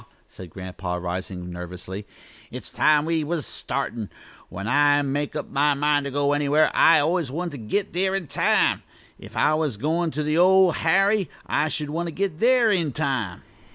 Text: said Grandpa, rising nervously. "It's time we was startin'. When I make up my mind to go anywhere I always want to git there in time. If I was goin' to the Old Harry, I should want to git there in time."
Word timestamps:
said 0.27 0.49
Grandpa, 0.49 0.95
rising 0.97 1.51
nervously. 1.51 2.07
"It's 2.49 2.71
time 2.71 3.05
we 3.05 3.23
was 3.23 3.45
startin'. 3.45 4.09
When 4.49 4.67
I 4.67 5.03
make 5.03 5.35
up 5.35 5.51
my 5.51 5.75
mind 5.75 6.05
to 6.05 6.11
go 6.11 6.33
anywhere 6.33 6.71
I 6.73 6.97
always 6.97 7.29
want 7.29 7.51
to 7.51 7.59
git 7.59 7.93
there 7.93 8.15
in 8.15 8.25
time. 8.25 8.81
If 9.19 9.37
I 9.37 9.53
was 9.53 9.77
goin' 9.77 10.09
to 10.09 10.23
the 10.23 10.39
Old 10.39 10.77
Harry, 10.77 11.29
I 11.45 11.67
should 11.67 11.91
want 11.91 12.07
to 12.07 12.11
git 12.11 12.39
there 12.39 12.71
in 12.71 12.93
time." 12.93 13.43